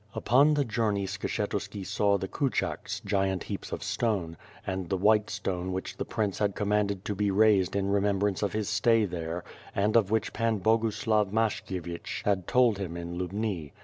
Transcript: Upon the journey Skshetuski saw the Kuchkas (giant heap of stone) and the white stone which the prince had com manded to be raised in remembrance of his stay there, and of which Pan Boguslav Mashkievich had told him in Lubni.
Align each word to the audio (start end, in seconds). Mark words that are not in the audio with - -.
Upon 0.15 0.55
the 0.55 0.65
journey 0.65 1.05
Skshetuski 1.05 1.85
saw 1.85 2.17
the 2.17 2.27
Kuchkas 2.27 3.03
(giant 3.05 3.43
heap 3.43 3.71
of 3.71 3.83
stone) 3.83 4.35
and 4.65 4.89
the 4.89 4.97
white 4.97 5.29
stone 5.29 5.71
which 5.71 5.95
the 5.95 6.05
prince 6.05 6.39
had 6.39 6.55
com 6.55 6.69
manded 6.69 7.03
to 7.03 7.13
be 7.13 7.29
raised 7.29 7.75
in 7.75 7.87
remembrance 7.91 8.41
of 8.41 8.53
his 8.53 8.67
stay 8.67 9.05
there, 9.05 9.43
and 9.75 9.95
of 9.95 10.09
which 10.09 10.33
Pan 10.33 10.57
Boguslav 10.57 11.29
Mashkievich 11.31 12.23
had 12.25 12.47
told 12.47 12.79
him 12.79 12.97
in 12.97 13.19
Lubni. 13.19 13.73